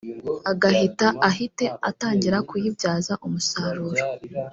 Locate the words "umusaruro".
3.25-4.01